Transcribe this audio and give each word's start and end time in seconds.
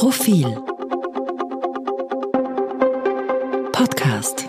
Profil 0.00 0.46
Podcast 3.70 4.48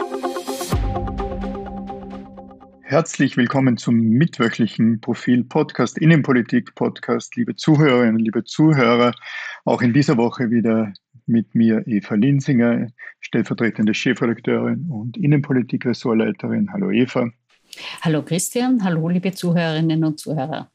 Herzlich 2.84 3.36
willkommen 3.36 3.76
zum 3.76 4.00
mitwöchlichen 4.00 5.02
Profil 5.02 5.44
Podcast, 5.44 5.98
Innenpolitik 5.98 6.74
Podcast, 6.76 7.36
liebe 7.36 7.58
Zuhörerinnen, 7.58 8.20
liebe 8.20 8.46
Zuhörer. 8.46 9.12
Auch 9.66 9.82
in 9.82 9.92
dieser 9.92 10.16
Woche 10.16 10.50
wieder 10.52 10.94
mit 11.26 11.54
mir 11.54 11.86
Eva 11.86 12.16
Linsinger, 12.16 12.88
stellvertretende 13.20 13.94
Chefredakteurin 13.94 14.90
und 14.90 15.18
Innenpolitik-Ressortleiterin. 15.18 16.72
Hallo 16.72 16.92
Eva. 16.92 17.30
Hallo 18.00 18.22
Christian, 18.22 18.82
hallo 18.86 19.10
liebe 19.10 19.34
Zuhörerinnen 19.34 20.06
und 20.06 20.18
Zuhörer. 20.18 20.72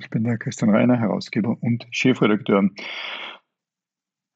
Ich 0.00 0.08
bin 0.08 0.22
der 0.22 0.38
Christian 0.38 0.70
Reiner, 0.70 0.96
Herausgeber 0.96 1.56
und 1.60 1.84
Chefredakteur. 1.90 2.70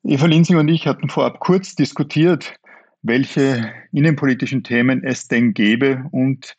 Eva 0.07 0.27
Linsing 0.27 0.59
und 0.59 0.69
ich 0.69 0.87
hatten 0.87 1.09
vorab 1.09 1.41
kurz 1.41 1.77
diskutiert, 1.77 2.55
welche 3.01 3.73
innenpolitischen 3.91 4.63
Themen 4.63 5.03
es 5.03 5.29
denn 5.29 5.55
gäbe 5.55 6.05
und 6.13 6.57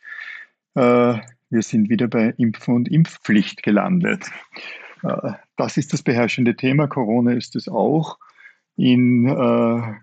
äh, 0.74 1.20
wir 1.52 1.62
sind 1.62 1.88
wieder 1.90 2.08
bei 2.08 2.34
Impfen 2.38 2.74
und 2.74 2.88
Impfpflicht 2.90 3.62
gelandet. 3.62 4.26
Äh, 5.04 5.34
das 5.58 5.78
ist 5.78 5.94
das 5.94 6.02
beherrschende 6.02 6.56
Thema. 6.56 6.88
Corona 6.88 7.34
ist 7.34 7.56
es 7.56 7.70
auch. 7.70 8.18
In 8.78 9.28
äh, 9.28 9.94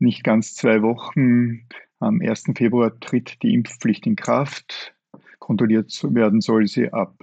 nicht 0.00 0.24
ganz 0.24 0.56
zwei 0.56 0.82
Wochen, 0.82 1.68
am 2.00 2.20
1. 2.20 2.46
Februar, 2.56 2.98
tritt 2.98 3.40
die 3.44 3.54
Impfpflicht 3.54 4.08
in 4.08 4.16
Kraft. 4.16 4.92
Kontrolliert 5.38 5.96
werden 6.02 6.40
soll 6.40 6.66
sie 6.66 6.92
ab 6.92 7.16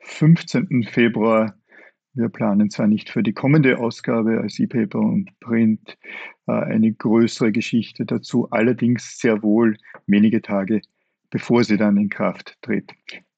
15. 0.00 0.88
Februar. 0.90 1.57
Wir 2.18 2.28
planen 2.28 2.68
zwar 2.68 2.88
nicht 2.88 3.10
für 3.10 3.22
die 3.22 3.32
kommende 3.32 3.78
Ausgabe 3.78 4.40
als 4.40 4.58
E-Paper 4.58 4.98
und 4.98 5.30
Print 5.38 5.96
äh, 6.48 6.52
eine 6.52 6.92
größere 6.92 7.52
Geschichte 7.52 8.04
dazu, 8.04 8.50
allerdings 8.50 9.18
sehr 9.20 9.40
wohl 9.44 9.76
wenige 10.06 10.42
Tage 10.42 10.82
bevor 11.30 11.62
sie 11.62 11.76
dann 11.76 11.96
in 11.96 12.08
Kraft 12.08 12.56
tritt. 12.62 12.92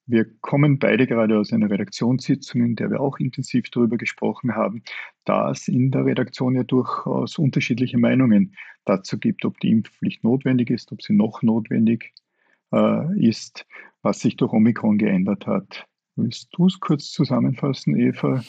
Wir 0.06 0.24
kommen 0.40 0.78
beide 0.78 1.06
gerade 1.06 1.38
aus 1.38 1.52
einer 1.52 1.68
Redaktionssitzung, 1.70 2.62
in 2.62 2.76
der 2.76 2.90
wir 2.90 3.00
auch 3.00 3.18
intensiv 3.18 3.70
darüber 3.70 3.98
gesprochen 3.98 4.54
haben, 4.54 4.82
da 5.24 5.50
es 5.50 5.68
in 5.68 5.90
der 5.90 6.06
Redaktion 6.06 6.56
ja 6.56 6.64
durchaus 6.64 7.38
unterschiedliche 7.38 7.98
Meinungen 7.98 8.56
dazu 8.86 9.18
gibt, 9.18 9.44
ob 9.44 9.60
die 9.60 9.70
Impfpflicht 9.70 10.24
notwendig 10.24 10.70
ist, 10.70 10.90
ob 10.90 11.02
sie 11.02 11.12
noch 11.12 11.42
notwendig 11.42 12.14
äh, 12.72 13.28
ist, 13.28 13.66
was 14.00 14.20
sich 14.20 14.36
durch 14.36 14.52
Omikron 14.52 14.96
geändert 14.96 15.46
hat. 15.46 15.86
Willst 16.16 16.48
du 16.52 16.66
es 16.66 16.78
kurz 16.80 17.10
zusammenfassen, 17.12 17.96
Eva? 17.96 18.42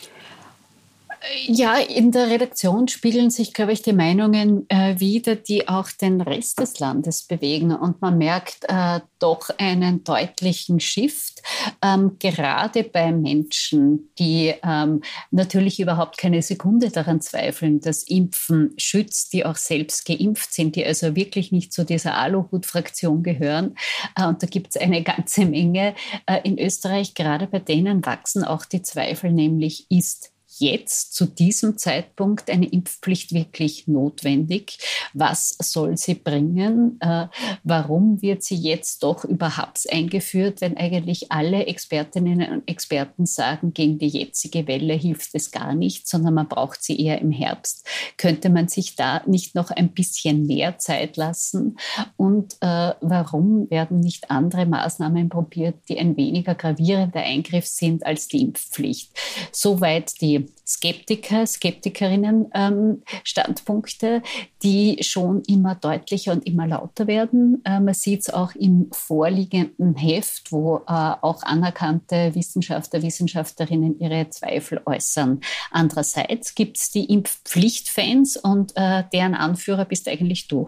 Ja, 1.46 1.78
in 1.78 2.12
der 2.12 2.32
Redaktion 2.32 2.88
spiegeln 2.88 3.30
sich, 3.30 3.54
glaube 3.54 3.74
ich, 3.74 3.84
die 3.84 3.94
Meinungen 3.94 4.66
äh, 4.70 5.00
wieder, 5.00 5.36
die 5.36 5.68
auch 5.68 5.92
den 5.92 6.20
Rest 6.20 6.60
des 6.60 6.80
Landes 6.80 7.24
bewegen. 7.24 7.76
Und 7.76 8.02
man 8.02 8.18
merkt 8.18 8.66
äh, 8.68 9.02
doch 9.20 9.50
einen 9.60 10.04
deutlichen 10.04 10.80
Shift, 10.80 11.44
ähm, 11.84 12.18
gerade 12.18 12.84
bei 12.84 13.12
Menschen, 13.12 14.10
die 14.18 14.56
ähm, 14.64 15.04
natürlich 15.30 15.80
überhaupt 15.80 16.18
keine 16.18 16.42
Sekunde 16.42 16.90
daran 16.90 17.22
zweifeln, 17.22 17.82
dass 17.82 18.02
Impfen 18.02 18.74
schützt, 18.78 19.34
die 19.34 19.46
auch 19.46 19.58
selbst 19.58 20.06
geimpft 20.06 20.52
sind, 20.52 20.76
die 20.76 20.84
also 20.84 21.16
wirklich 21.16 21.52
nicht 21.52 21.72
zu 21.72 21.86
dieser 21.86 22.16
Aluhut-Fraktion 22.18 23.22
gehören. 23.22 23.76
Äh, 24.16 24.26
und 24.26 24.42
da 24.42 24.48
gibt 24.48 24.76
es 24.76 24.82
eine 24.82 25.04
ganze 25.04 25.46
Menge 25.46 25.94
äh, 26.26 26.40
in 26.44 26.58
Österreich. 26.58 27.14
Gerade 27.14 27.46
bei 27.46 27.60
denen 27.60 28.04
wachsen 28.08 28.44
auch 28.44 28.66
die 28.66 28.82
Zweifel, 28.82 29.32
nämlich 29.32 29.86
ist 29.92 30.31
jetzt 30.62 31.14
zu 31.14 31.26
diesem 31.26 31.78
Zeitpunkt 31.78 32.50
eine 32.50 32.68
Impfpflicht 32.68 33.34
wirklich 33.34 33.88
notwendig? 33.88 34.78
Was 35.14 35.58
soll 35.60 35.98
sie 35.98 36.16
bringen? 36.16 36.98
Äh, 37.02 37.28
warum 37.64 38.22
wird 38.22 38.44
sie 38.44 38.56
jetzt 38.56 39.04
doch 39.04 39.26
überhaupt 39.26 39.92
eingeführt, 39.92 40.62
wenn 40.62 40.78
eigentlich 40.78 41.32
alle 41.32 41.66
Expertinnen 41.66 42.52
und 42.52 42.68
Experten 42.68 43.26
sagen, 43.26 43.74
gegen 43.74 43.98
die 43.98 44.08
jetzige 44.08 44.68
Welle 44.68 44.94
hilft 44.94 45.34
es 45.34 45.52
gar 45.52 45.74
nicht, 45.74 46.08
sondern 46.08 46.36
man 46.36 46.48
braucht 46.48 46.84
sie 46.84 47.00
eher 47.00 47.20
im 47.20 47.32
Herbst? 47.32 47.88
Könnte 48.18 48.50
man 48.50 48.68
sich 48.68 48.96
da 48.96 49.22
nicht 49.26 49.56
noch 49.56 49.72
ein 49.72 49.94
bisschen 49.94 50.46
mehr 50.46 50.78
Zeit 50.78 51.18
lassen? 51.18 51.78
Und 52.18 52.54
äh, 52.62 52.94
warum 53.02 53.70
werden 53.70 54.00
nicht 54.00 54.30
andere 54.30 54.66
Maßnahmen 54.66 55.30
probiert, 55.30 55.76
die 55.90 55.98
ein 55.98 56.16
weniger 56.18 56.56
gravierender 56.56 57.22
Eingriff 57.22 57.66
sind 57.66 58.06
als 58.06 58.28
die 58.28 58.42
Impfpflicht? 58.42 59.12
Soweit 59.52 60.22
die 60.22 60.51
Skeptiker, 60.66 61.46
Skeptikerinnen 61.46 62.50
ähm, 62.54 63.04
Standpunkte, 63.24 64.22
die 64.64 64.98
schon 65.02 65.42
immer 65.48 65.76
deutlicher 65.76 66.32
und 66.32 66.46
immer 66.46 66.68
lauter 66.68 67.08
werden. 67.08 67.62
Äh, 67.66 67.80
man 67.80 67.94
sieht 67.94 68.22
es 68.22 68.30
auch 68.30 68.56
im 68.56 68.90
vorliegenden 68.92 69.96
Heft, 69.96 70.52
wo 70.52 70.78
äh, 70.78 70.82
auch 70.88 71.44
anerkannte 71.44 72.34
Wissenschaftler, 72.36 73.02
Wissenschaftlerinnen 73.02 74.00
ihre 74.00 74.30
Zweifel 74.30 74.82
äußern. 74.86 75.42
Andererseits 75.72 76.56
gibt 76.56 76.78
es 76.78 76.92
die 76.92 77.06
Impfpflichtfans 77.06 78.38
und 78.38 78.74
äh, 78.76 79.04
deren 79.14 79.36
Anführer 79.36 79.86
bist 79.86 80.08
eigentlich 80.08 80.48
du. 80.48 80.68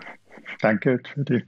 Danke 0.61 1.01
für 1.13 1.23
die 1.23 1.43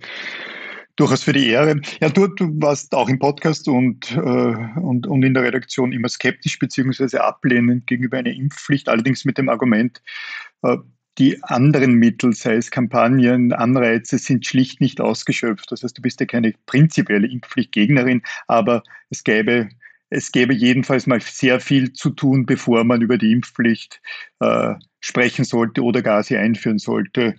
durchaus 0.95 1.23
für 1.23 1.33
die 1.33 1.50
Ehre. 1.50 1.81
Ja, 2.00 2.09
du, 2.09 2.28
du 2.28 2.50
warst 2.61 2.94
auch 2.94 3.09
im 3.09 3.19
Podcast 3.19 3.67
und, 3.67 4.11
äh, 4.11 4.19
und, 4.19 5.07
und 5.07 5.23
in 5.23 5.33
der 5.33 5.44
Redaktion 5.44 5.91
immer 5.91 6.09
skeptisch 6.09 6.59
beziehungsweise 6.59 7.23
ablehnend 7.23 7.88
gegenüber 7.88 8.17
einer 8.17 8.33
Impfpflicht, 8.33 8.89
allerdings 8.89 9.25
mit 9.25 9.38
dem 9.38 9.50
Argument, 9.50 10.01
äh, 10.63 10.78
die 11.17 11.41
anderen 11.44 11.94
Mittel, 11.94 12.34
sei 12.34 12.55
es 12.55 12.72
Kampagnen, 12.72 13.53
Anreize, 13.53 14.17
sind 14.17 14.45
schlicht 14.45 14.81
nicht 14.81 15.00
ausgeschöpft. 15.00 15.72
Das 15.72 15.84
heißt, 15.84 15.97
du 15.97 16.01
bist 16.01 16.19
ja 16.19 16.25
keine 16.25 16.53
prinzipielle 16.66 17.28
Impfpflichtgegnerin, 17.28 18.22
aber 18.47 18.84
es 19.09 19.23
gäbe 19.23 19.69
es 20.09 20.31
gäbe 20.31 20.53
jedenfalls 20.53 21.07
mal 21.07 21.19
sehr 21.19 21.59
viel 21.59 21.94
zu 21.94 22.11
tun, 22.11 22.45
bevor 22.45 22.84
man 22.84 23.01
über 23.01 23.17
die 23.17 23.31
Impfpflicht 23.31 24.01
äh, 24.39 24.75
sprechen 25.00 25.45
sollte 25.45 25.84
oder 25.84 26.01
gar 26.01 26.23
sie 26.23 26.38
einführen 26.38 26.78
sollte. 26.78 27.35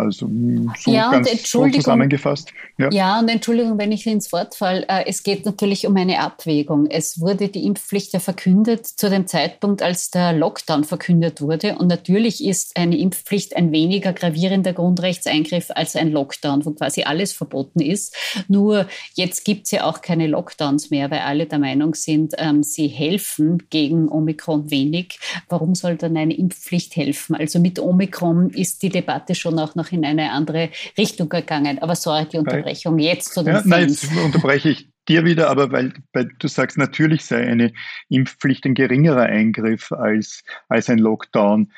Also 0.00 0.26
hm, 0.26 0.72
so 0.78 0.92
ja, 0.92 1.10
ganz 1.10 1.50
so 1.50 1.68
zusammengefasst. 1.68 2.52
Ja. 2.78 2.90
ja, 2.90 3.18
und 3.20 3.28
Entschuldigung, 3.28 3.78
wenn 3.78 3.92
ich 3.92 4.06
ins 4.06 4.32
Wort 4.32 4.54
falle. 4.54 4.86
Äh, 4.88 5.04
es 5.06 5.22
geht 5.22 5.44
natürlich 5.44 5.86
um 5.86 5.96
eine 5.96 6.20
Abwägung. 6.20 6.86
Es 6.86 7.20
wurde 7.20 7.48
die 7.48 7.64
Impfpflicht 7.64 8.12
ja 8.12 8.20
verkündet 8.20 8.86
zu 8.86 9.10
dem 9.10 9.26
Zeitpunkt, 9.26 9.82
als 9.82 10.10
der 10.10 10.32
Lockdown 10.32 10.84
verkündet 10.84 11.40
wurde. 11.40 11.76
Und 11.76 11.88
natürlich 11.88 12.44
ist 12.44 12.76
eine 12.76 12.96
Impfpflicht 12.96 13.56
ein 13.56 13.72
weniger 13.72 14.12
gravierender 14.12 14.72
Grundrechtseingriff 14.72 15.70
als 15.74 15.96
ein 15.96 16.10
Lockdown, 16.10 16.64
wo 16.64 16.70
quasi 16.70 17.02
alles 17.02 17.32
verboten 17.32 17.80
ist. 17.80 18.16
Nur 18.48 18.86
jetzt 19.14 19.44
gibt 19.44 19.66
es 19.66 19.72
ja 19.72 19.84
auch 19.84 20.00
keine 20.00 20.26
Lockdowns 20.26 20.90
mehr, 20.90 21.10
weil 21.10 21.20
alle 21.20 21.46
der 21.46 21.58
Meinung 21.58 21.94
sind, 21.94 22.34
ähm, 22.38 22.62
sie 22.62 22.88
helfen 22.88 23.64
gegen 23.70 24.08
Omikron 24.08 24.70
wenig. 24.70 25.18
Warum 25.48 25.74
soll 25.74 25.96
dann 25.96 26.16
eine 26.16 26.34
Impfpflicht 26.34 26.96
helfen? 26.96 27.34
Also 27.34 27.58
mit 27.60 27.78
Omikron 27.78 28.50
ist 28.50 28.82
die 28.82 28.88
Debatte 28.88 29.34
schon 29.34 29.58
auch 29.58 29.74
noch 29.74 29.89
in 29.92 30.04
eine 30.04 30.30
andere 30.30 30.70
Richtung 30.96 31.28
gegangen. 31.28 31.80
Aber 31.80 31.94
sorry, 31.94 32.26
die 32.26 32.38
Unterbrechung 32.38 32.98
jetzt 32.98 33.34
zu 33.34 33.42
den 33.42 33.54
ja, 33.54 33.62
Nein, 33.64 33.88
jetzt 33.88 34.10
unterbreche 34.16 34.70
ich 34.70 34.88
dir 35.08 35.24
wieder, 35.24 35.50
aber 35.50 35.72
weil, 35.72 35.92
weil, 36.12 36.30
du 36.38 36.48
sagst, 36.48 36.78
natürlich 36.78 37.24
sei 37.24 37.46
eine 37.46 37.72
Impfpflicht 38.08 38.64
ein 38.64 38.74
geringerer 38.74 39.24
Eingriff 39.24 39.92
als, 39.92 40.44
als 40.68 40.88
ein 40.88 40.98
Lockdown. 40.98 41.72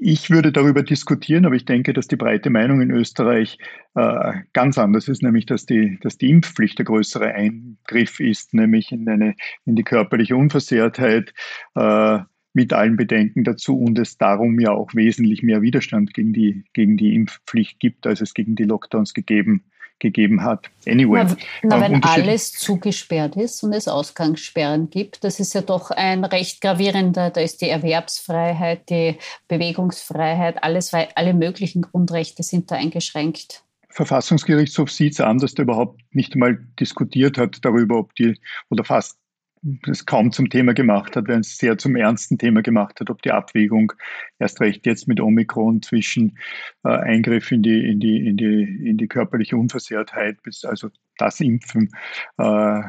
Ich 0.00 0.30
würde 0.30 0.50
darüber 0.50 0.82
diskutieren, 0.82 1.44
aber 1.44 1.56
ich 1.56 1.66
denke, 1.66 1.92
dass 1.92 2.08
die 2.08 2.16
breite 2.16 2.48
Meinung 2.48 2.80
in 2.80 2.90
Österreich 2.90 3.58
äh, 3.94 4.32
ganz 4.54 4.78
anders 4.78 5.08
ist, 5.08 5.22
nämlich 5.22 5.44
dass 5.44 5.66
die, 5.66 5.98
dass 6.00 6.16
die 6.16 6.30
Impfpflicht 6.30 6.78
der 6.78 6.86
größere 6.86 7.32
Eingriff 7.34 8.18
ist, 8.18 8.54
nämlich 8.54 8.92
in, 8.92 9.06
eine, 9.08 9.34
in 9.66 9.76
die 9.76 9.84
körperliche 9.84 10.36
Unversehrtheit. 10.36 11.34
Äh, 11.74 12.20
mit 12.54 12.72
allen 12.72 12.96
Bedenken 12.96 13.44
dazu 13.44 13.78
und 13.78 13.98
es 13.98 14.16
darum 14.16 14.58
ja 14.60 14.70
auch 14.70 14.94
wesentlich 14.94 15.42
mehr 15.42 15.60
Widerstand 15.60 16.14
gegen 16.14 16.32
die, 16.32 16.64
gegen 16.72 16.96
die 16.96 17.14
Impfpflicht 17.14 17.80
gibt, 17.80 18.06
als 18.06 18.20
es 18.20 18.32
gegen 18.32 18.54
die 18.54 18.62
Lockdowns 18.62 19.12
gegeben, 19.12 19.64
gegeben 19.98 20.42
hat. 20.42 20.70
Anyway. 20.86 21.24
Na, 21.24 21.36
na 21.62 21.80
wenn 21.80 22.02
alles 22.04 22.52
zugesperrt 22.52 23.36
ist 23.36 23.62
und 23.64 23.72
es 23.72 23.88
Ausgangssperren 23.88 24.88
gibt, 24.88 25.24
das 25.24 25.40
ist 25.40 25.52
ja 25.52 25.62
doch 25.62 25.90
ein 25.90 26.24
recht 26.24 26.60
gravierender, 26.60 27.30
da 27.30 27.40
ist 27.40 27.60
die 27.60 27.68
Erwerbsfreiheit, 27.68 28.88
die 28.88 29.16
Bewegungsfreiheit, 29.48 30.62
alles, 30.62 30.92
alle 30.92 31.34
möglichen 31.34 31.82
Grundrechte 31.82 32.44
sind 32.44 32.70
da 32.70 32.76
eingeschränkt. 32.76 33.64
Verfassungsgerichtshof 33.90 34.90
sieht 34.90 35.14
es 35.14 35.20
an, 35.20 35.38
dass 35.38 35.54
der 35.54 35.64
überhaupt 35.64 36.00
nicht 36.12 36.34
mal 36.34 36.58
diskutiert 36.80 37.38
hat 37.38 37.64
darüber, 37.64 37.98
ob 37.98 38.14
die, 38.16 38.38
oder 38.68 38.84
fast 38.84 39.18
das 39.64 40.04
kaum 40.04 40.30
zum 40.30 40.50
Thema 40.50 40.74
gemacht 40.74 41.16
hat, 41.16 41.26
wenn 41.26 41.40
es 41.40 41.56
sehr 41.56 41.78
zum 41.78 41.96
ernsten 41.96 42.36
Thema 42.36 42.62
gemacht 42.62 43.00
hat, 43.00 43.08
ob 43.08 43.22
die 43.22 43.32
Abwägung 43.32 43.92
erst 44.38 44.60
recht 44.60 44.84
jetzt 44.86 45.08
mit 45.08 45.20
Omikron 45.20 45.80
zwischen 45.80 46.38
äh, 46.84 46.90
Eingriff 46.90 47.50
in 47.50 47.62
die, 47.62 47.88
in, 47.88 47.98
die, 47.98 48.26
in, 48.26 48.36
die, 48.36 48.88
in 48.88 48.98
die 48.98 49.08
körperliche 49.08 49.56
Unversehrtheit, 49.56 50.42
bis 50.42 50.64
also 50.64 50.90
das 51.16 51.40
Impfen 51.40 51.90
äh, 52.38 52.80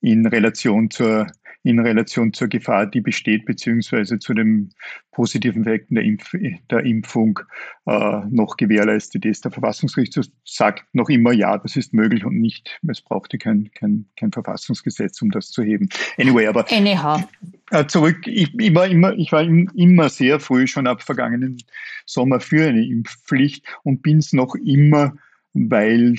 in 0.00 0.26
Relation 0.26 0.90
zur 0.90 1.28
in 1.64 1.78
Relation 1.78 2.32
zur 2.32 2.48
Gefahr, 2.48 2.86
die 2.86 3.00
besteht, 3.00 3.44
beziehungsweise 3.44 4.18
zu 4.18 4.34
den 4.34 4.70
positiven 5.12 5.62
Effekten 5.62 5.94
der, 5.94 6.04
Impf 6.04 6.34
der 6.70 6.84
Impfung 6.84 7.38
äh, 7.86 8.20
noch 8.30 8.56
gewährleistet 8.56 9.24
ist. 9.24 9.44
Der 9.44 9.52
Verfassungsgerichtshof 9.52 10.26
sagt 10.44 10.84
noch 10.92 11.08
immer, 11.08 11.32
ja, 11.32 11.56
das 11.58 11.76
ist 11.76 11.94
möglich 11.94 12.24
und 12.24 12.40
nicht, 12.40 12.80
es 12.88 13.00
brauchte 13.00 13.38
kein, 13.38 13.70
kein, 13.74 14.06
kein 14.16 14.32
Verfassungsgesetz, 14.32 15.22
um 15.22 15.30
das 15.30 15.50
zu 15.50 15.62
heben. 15.62 15.88
Anyway, 16.18 16.46
aber 16.46 16.66
Anyhow. 16.70 17.22
Äh, 17.70 17.86
zurück, 17.86 18.26
ich, 18.26 18.52
ich, 18.58 18.74
war 18.74 18.86
immer, 18.86 19.12
ich 19.12 19.30
war 19.30 19.42
immer 19.42 20.08
sehr 20.08 20.40
früh 20.40 20.66
schon 20.66 20.86
ab 20.86 21.02
vergangenen 21.02 21.58
Sommer 22.06 22.40
für 22.40 22.66
eine 22.66 22.84
Impfpflicht 22.84 23.64
und 23.84 24.02
bin 24.02 24.18
es 24.18 24.32
noch 24.32 24.54
immer, 24.56 25.14
weil 25.54 26.16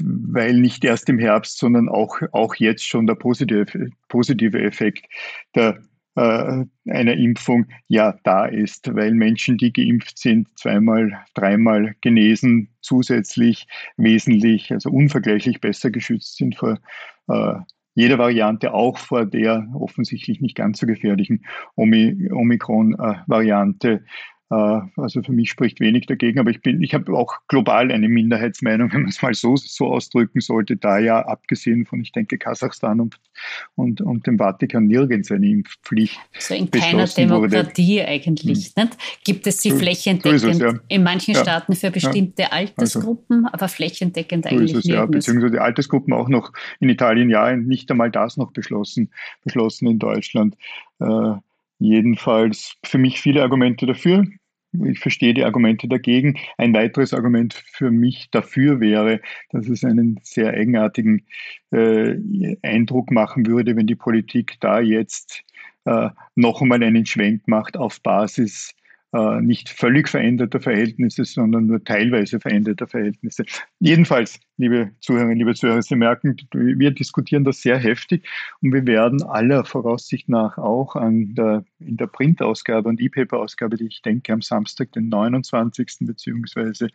weil 0.00 0.54
nicht 0.54 0.84
erst 0.84 1.08
im 1.08 1.18
Herbst, 1.18 1.58
sondern 1.58 1.88
auch, 1.88 2.20
auch 2.32 2.54
jetzt 2.56 2.86
schon 2.86 3.06
der 3.06 3.14
positive, 3.14 3.90
positive 4.08 4.62
Effekt 4.62 5.06
der, 5.54 5.82
äh, 6.14 6.64
einer 6.90 7.14
Impfung 7.14 7.66
ja 7.88 8.14
da 8.24 8.46
ist, 8.46 8.94
weil 8.94 9.14
Menschen, 9.14 9.56
die 9.56 9.72
geimpft 9.72 10.18
sind, 10.18 10.48
zweimal, 10.58 11.24
dreimal 11.34 11.94
genesen, 12.00 12.68
zusätzlich 12.80 13.66
wesentlich, 13.96 14.72
also 14.72 14.90
unvergleichlich 14.90 15.60
besser 15.60 15.90
geschützt 15.90 16.36
sind 16.36 16.56
vor 16.56 16.78
äh, 17.28 17.54
jeder 17.94 18.18
Variante, 18.18 18.72
auch 18.72 18.96
vor 18.98 19.26
der 19.26 19.68
offensichtlich 19.74 20.40
nicht 20.40 20.56
ganz 20.56 20.78
so 20.78 20.86
gefährlichen 20.86 21.44
Omikron-Variante. 21.76 24.02
Äh, 24.52 24.80
also 24.96 25.22
für 25.22 25.32
mich 25.32 25.50
spricht 25.50 25.80
wenig 25.80 26.06
dagegen, 26.06 26.38
aber 26.38 26.50
ich 26.50 26.60
bin, 26.60 26.82
ich 26.82 26.92
habe 26.92 27.16
auch 27.16 27.38
global 27.48 27.90
eine 27.90 28.08
Minderheitsmeinung, 28.08 28.92
wenn 28.92 29.02
man 29.02 29.08
es 29.08 29.22
mal 29.22 29.32
so, 29.32 29.56
so 29.56 29.86
ausdrücken 29.86 30.40
sollte, 30.40 30.76
da 30.76 30.98
ja 30.98 31.20
abgesehen 31.20 31.86
von, 31.86 32.02
ich 32.02 32.12
denke, 32.12 32.36
Kasachstan 32.36 33.00
und, 33.00 33.18
und, 33.76 34.02
und 34.02 34.26
dem 34.26 34.36
Vatikan 34.36 34.86
nirgends 34.86 35.30
eine 35.30 35.48
Impfpflicht. 35.48 36.18
So 36.38 36.54
in 36.54 36.70
keiner 36.70 37.06
Demokratie 37.06 38.00
wurde. 38.00 38.08
eigentlich, 38.08 38.72
hm. 38.74 38.84
nicht? 38.84 38.96
Gibt 39.24 39.46
es 39.46 39.62
sie 39.62 39.70
so, 39.70 39.78
flächendeckend 39.78 40.40
so 40.40 40.48
es, 40.48 40.58
ja. 40.58 40.74
in 40.88 41.02
manchen 41.02 41.34
ja. 41.34 41.40
Staaten 41.40 41.74
für 41.74 41.90
bestimmte 41.90 42.42
ja. 42.42 42.48
Altersgruppen, 42.52 43.46
also, 43.46 43.54
aber 43.54 43.68
flächendeckend 43.68 44.46
eigentlich 44.46 44.74
es, 44.74 44.84
Ja, 44.84 45.06
beziehungsweise 45.06 45.52
die 45.52 45.60
Altersgruppen 45.60 46.12
auch 46.12 46.28
noch 46.28 46.52
in 46.78 46.90
Italien, 46.90 47.30
ja, 47.30 47.56
nicht 47.56 47.90
einmal 47.90 48.10
das 48.10 48.36
noch 48.36 48.52
beschlossen, 48.52 49.10
beschlossen 49.44 49.88
in 49.88 49.98
Deutschland. 49.98 50.56
Äh, 51.00 51.36
jedenfalls 51.78 52.74
für 52.84 52.98
mich 52.98 53.20
viele 53.20 53.42
Argumente 53.42 53.86
dafür. 53.86 54.26
Ich 54.72 55.00
verstehe 55.00 55.34
die 55.34 55.44
Argumente 55.44 55.86
dagegen. 55.86 56.38
Ein 56.56 56.74
weiteres 56.74 57.12
Argument 57.12 57.52
für 57.54 57.90
mich 57.90 58.30
dafür 58.30 58.80
wäre, 58.80 59.20
dass 59.50 59.68
es 59.68 59.84
einen 59.84 60.18
sehr 60.22 60.54
eigenartigen 60.54 61.26
äh, 61.72 62.16
Eindruck 62.62 63.10
machen 63.10 63.46
würde, 63.46 63.76
wenn 63.76 63.86
die 63.86 63.96
Politik 63.96 64.56
da 64.60 64.80
jetzt 64.80 65.44
äh, 65.84 66.08
noch 66.36 66.62
einmal 66.62 66.82
einen 66.82 67.04
Schwenk 67.04 67.46
macht 67.48 67.76
auf 67.76 68.00
Basis 68.00 68.74
nicht 69.12 69.68
völlig 69.68 70.08
veränderter 70.08 70.60
Verhältnisse, 70.60 71.24
sondern 71.24 71.66
nur 71.66 71.84
teilweise 71.84 72.40
veränderter 72.40 72.86
Verhältnisse. 72.86 73.44
Jedenfalls, 73.78 74.40
liebe 74.56 74.90
Zuhörerinnen, 75.00 75.38
liebe 75.38 75.54
Zuhörer, 75.54 75.82
Sie 75.82 75.96
merken, 75.96 76.36
wir 76.52 76.90
diskutieren 76.92 77.44
das 77.44 77.60
sehr 77.60 77.76
heftig 77.76 78.26
und 78.62 78.72
wir 78.72 78.86
werden 78.86 79.22
aller 79.22 79.64
Voraussicht 79.66 80.30
nach 80.30 80.56
auch 80.56 80.96
an 80.96 81.34
der, 81.34 81.62
in 81.78 81.98
der 81.98 82.06
Printausgabe 82.06 82.88
und 82.88 83.00
E-Paper-Ausgabe, 83.02 83.76
die 83.76 83.88
ich 83.88 84.00
denke 84.00 84.32
am 84.32 84.40
Samstag, 84.40 84.92
den 84.92 85.10
29. 85.10 85.98
beziehungsweise 86.00 86.88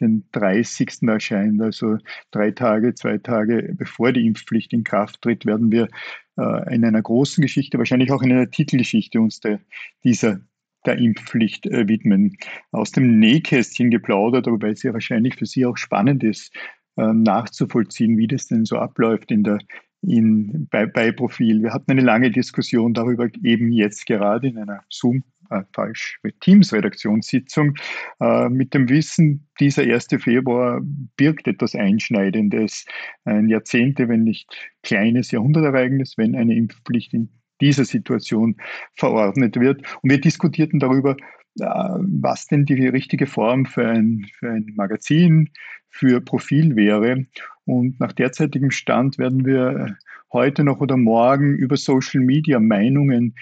den 0.00 0.24
30. 0.32 1.08
erscheint, 1.08 1.62
also 1.62 1.96
drei 2.30 2.50
Tage, 2.50 2.94
zwei 2.94 3.16
Tage 3.16 3.74
bevor 3.78 4.12
die 4.12 4.26
Impfpflicht 4.26 4.74
in 4.74 4.84
Kraft 4.84 5.22
tritt, 5.22 5.46
werden 5.46 5.72
wir 5.72 5.88
äh, 6.36 6.74
in 6.74 6.84
einer 6.84 7.00
großen 7.00 7.40
Geschichte, 7.40 7.78
wahrscheinlich 7.78 8.12
auch 8.12 8.22
in 8.22 8.32
einer 8.32 8.50
Titelgeschichte 8.50 9.18
uns 9.18 9.40
der, 9.40 9.60
dieser 10.04 10.40
der 10.86 10.98
Impfpflicht 10.98 11.66
äh, 11.66 11.88
widmen. 11.88 12.36
Aus 12.72 12.92
dem 12.92 13.18
Nähkästchen 13.18 13.90
geplaudert, 13.90 14.46
wobei 14.46 14.70
es 14.70 14.82
ja 14.82 14.92
wahrscheinlich 14.92 15.36
für 15.36 15.46
Sie 15.46 15.66
auch 15.66 15.76
spannend 15.76 16.22
ist, 16.24 16.54
äh, 16.96 17.12
nachzuvollziehen, 17.12 18.16
wie 18.18 18.28
das 18.28 18.46
denn 18.46 18.64
so 18.64 18.78
abläuft 18.78 19.30
in 19.30 19.42
der 19.44 19.58
in, 20.06 20.68
bei, 20.70 20.86
bei 20.86 21.12
Profil. 21.12 21.62
Wir 21.62 21.72
hatten 21.72 21.90
eine 21.90 22.02
lange 22.02 22.30
Diskussion 22.30 22.94
darüber, 22.94 23.28
eben 23.42 23.72
jetzt 23.72 24.06
gerade 24.06 24.48
in 24.48 24.58
einer 24.58 24.82
Zoom, 24.90 25.24
äh, 25.50 25.62
falsch, 25.72 26.18
Teams-Redaktionssitzung, 26.40 27.74
äh, 28.20 28.48
mit 28.48 28.74
dem 28.74 28.88
Wissen, 28.88 29.46
dieser 29.60 29.82
1. 29.82 30.08
Februar 30.18 30.80
birgt 31.16 31.48
etwas 31.48 31.74
Einschneidendes, 31.74 32.84
ein 33.24 33.48
Jahrzehnte, 33.48 34.08
wenn 34.08 34.24
nicht 34.24 34.54
kleines 34.82 35.30
Jahrhundertereignis, 35.30 36.16
wenn 36.16 36.34
eine 36.34 36.54
Impfpflicht 36.54 37.14
in 37.14 37.30
dieser 37.64 37.84
Situation 37.84 38.56
verordnet 38.94 39.58
wird. 39.58 39.82
Und 40.02 40.10
wir 40.10 40.20
diskutierten 40.20 40.78
darüber, 40.78 41.16
äh, 41.60 41.64
was 41.64 42.46
denn 42.46 42.66
die 42.66 42.86
richtige 42.88 43.26
Form 43.26 43.64
für 43.64 43.88
ein, 43.88 44.26
für 44.38 44.50
ein 44.50 44.72
Magazin, 44.76 45.50
für 45.88 46.20
Profil 46.20 46.76
wäre. 46.76 47.24
Und 47.64 47.98
nach 48.00 48.12
derzeitigem 48.12 48.70
Stand 48.70 49.18
werden 49.18 49.46
wir 49.46 49.96
heute 50.32 50.64
noch 50.64 50.80
oder 50.80 50.96
morgen 50.96 51.54
über 51.54 51.76
Social 51.76 52.20
Media 52.20 52.60
Meinungen 52.60 53.34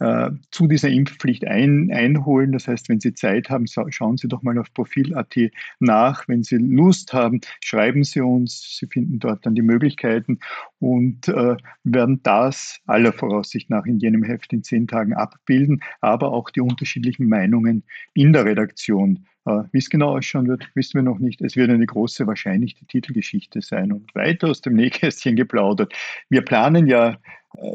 äh, 0.00 0.30
zu 0.50 0.66
dieser 0.66 0.88
Impfpflicht 0.88 1.46
ein, 1.46 1.90
einholen. 1.92 2.52
Das 2.52 2.66
heißt, 2.66 2.88
wenn 2.88 3.00
Sie 3.00 3.12
Zeit 3.12 3.50
haben, 3.50 3.66
schauen 3.66 4.16
Sie 4.16 4.28
doch 4.28 4.42
mal 4.42 4.58
auf 4.58 4.72
Profil.at 4.72 5.36
nach. 5.78 6.26
Wenn 6.26 6.42
Sie 6.42 6.56
Lust 6.56 7.12
haben, 7.12 7.40
schreiben 7.62 8.02
Sie 8.02 8.20
uns. 8.20 8.78
Sie 8.78 8.86
finden 8.86 9.18
dort 9.18 9.44
dann 9.44 9.54
die 9.54 9.62
Möglichkeiten 9.62 10.40
und 10.78 11.28
äh, 11.28 11.56
werden 11.84 12.22
das 12.22 12.80
aller 12.86 13.12
Voraussicht 13.12 13.68
nach 13.68 13.84
in 13.84 13.98
jenem 13.98 14.22
Heft 14.22 14.52
in 14.52 14.62
zehn 14.62 14.88
Tagen 14.88 15.12
abbilden, 15.12 15.82
aber 16.00 16.32
auch 16.32 16.50
die 16.50 16.62
unterschiedlichen 16.62 17.28
Meinungen 17.28 17.84
in 18.14 18.32
der 18.32 18.46
Redaktion. 18.46 19.26
Äh, 19.44 19.64
wie 19.72 19.78
es 19.78 19.90
genau 19.90 20.16
ausschauen 20.16 20.48
wird, 20.48 20.66
wissen 20.74 20.94
wir 20.94 21.02
noch 21.02 21.18
nicht. 21.18 21.42
Es 21.42 21.56
wird 21.56 21.70
eine 21.70 21.86
große, 21.86 22.26
wahrscheinlich 22.26 22.74
die 22.74 22.86
Titelgeschichte 22.86 23.60
sein. 23.60 23.92
Und 23.92 24.14
weiter 24.14 24.48
aus 24.48 24.62
dem 24.62 24.74
Nähkästchen 24.76 25.36
geplaudert. 25.36 25.92
Wir 26.30 26.42
planen 26.42 26.86
ja 26.86 27.10
äh, 27.10 27.16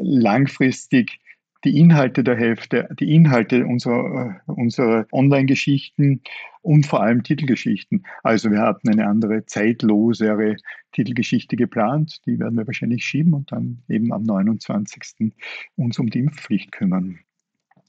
langfristig 0.02 1.20
die 1.66 1.78
Inhalte 1.80 2.22
der 2.22 2.36
Hälfte, 2.36 2.88
die 2.98 3.12
Inhalte 3.12 3.66
unserer, 3.66 4.40
unserer 4.46 5.06
Online-Geschichten 5.10 6.22
und 6.62 6.86
vor 6.86 7.02
allem 7.02 7.24
Titelgeschichten. 7.24 8.06
Also 8.22 8.52
wir 8.52 8.60
hatten 8.60 8.88
eine 8.88 9.08
andere, 9.08 9.46
zeitlosere 9.46 10.56
Titelgeschichte 10.92 11.56
geplant. 11.56 12.24
Die 12.24 12.38
werden 12.38 12.56
wir 12.56 12.66
wahrscheinlich 12.68 13.04
schieben 13.04 13.34
und 13.34 13.50
dann 13.50 13.82
eben 13.88 14.12
am 14.12 14.22
29. 14.22 15.32
uns 15.74 15.98
um 15.98 16.08
die 16.08 16.20
Impfpflicht 16.20 16.70
kümmern. 16.70 17.18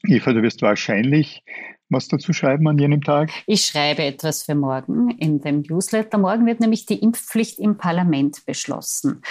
Eva, 0.06 0.32
du 0.32 0.42
wirst 0.42 0.62
wahrscheinlich 0.62 1.42
was 1.90 2.08
dazu 2.08 2.32
schreiben 2.32 2.68
an 2.68 2.78
jenem 2.78 3.02
Tag? 3.02 3.30
Ich 3.46 3.64
schreibe 3.64 4.04
etwas 4.04 4.42
für 4.42 4.54
morgen 4.54 5.10
in 5.10 5.40
dem 5.40 5.62
Newsletter. 5.62 6.18
Morgen 6.18 6.44
wird 6.44 6.60
nämlich 6.60 6.84
die 6.84 6.98
Impfpflicht 6.98 7.58
im 7.58 7.78
Parlament 7.78 8.44
beschlossen. 8.44 9.22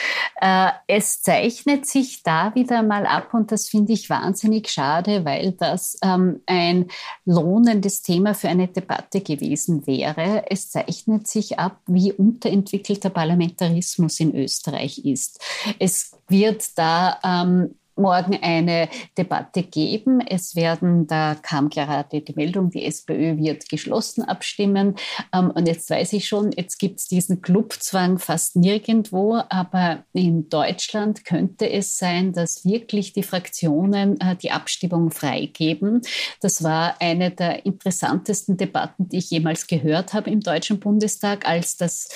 Äh, 0.41 0.69
es 0.87 1.21
zeichnet 1.21 1.85
sich 1.85 2.23
da 2.23 2.55
wieder 2.55 2.81
mal 2.81 3.05
ab 3.05 3.33
und 3.33 3.51
das 3.51 3.69
finde 3.69 3.93
ich 3.93 4.09
wahnsinnig 4.09 4.69
schade, 4.69 5.23
weil 5.23 5.51
das 5.51 5.99
ähm, 6.03 6.41
ein 6.47 6.87
lohnendes 7.25 8.01
Thema 8.01 8.33
für 8.33 8.49
eine 8.49 8.67
Debatte 8.67 9.21
gewesen 9.21 9.85
wäre. 9.85 10.45
Es 10.49 10.71
zeichnet 10.71 11.27
sich 11.27 11.59
ab, 11.59 11.81
wie 11.85 12.11
unterentwickelter 12.11 13.11
Parlamentarismus 13.11 14.19
in 14.19 14.35
Österreich 14.35 15.05
ist. 15.05 15.43
Es 15.79 16.17
wird 16.27 16.75
da 16.75 17.19
ähm, 17.23 17.75
morgen 17.97 18.37
eine 18.41 18.89
Debatte 19.17 19.63
geben. 19.63 20.21
Es 20.21 20.55
werden, 20.55 21.07
da 21.07 21.35
kam 21.35 21.69
gerade 21.69 22.21
die 22.21 22.33
Meldung, 22.35 22.69
die 22.69 22.85
SPÖ 22.85 23.37
wird 23.37 23.69
geschlossen 23.69 24.23
abstimmen. 24.23 24.95
Ähm, 25.33 25.51
und 25.51 25.67
jetzt 25.67 25.89
weiß 25.89 26.13
ich 26.13 26.27
schon, 26.27 26.51
jetzt 26.51 26.77
gibt 26.77 26.99
es 26.99 27.07
diesen 27.07 27.41
Clubzwang 27.41 28.19
fast 28.19 28.55
nirgendwo, 28.55 29.41
aber 29.49 30.03
in 30.13 30.49
Deutschland 30.49 31.25
könnte 31.25 31.69
es 31.69 31.97
sein, 31.97 32.33
dass 32.33 32.65
wirklich 32.65 33.13
die 33.13 33.23
Fraktionen 33.23 34.19
äh, 34.19 34.35
die 34.35 34.51
Abstimmung 34.51 35.11
freigeben. 35.11 36.01
Das 36.41 36.63
war 36.63 36.95
eine 36.99 37.31
der 37.31 37.65
interessantesten 37.65 38.57
Debatten, 38.57 39.09
die 39.09 39.17
ich 39.17 39.29
jemals 39.29 39.67
gehört 39.67 40.13
habe 40.13 40.29
im 40.29 40.41
Deutschen 40.41 40.79
Bundestag, 40.79 41.47
als 41.47 41.77
das 41.77 42.09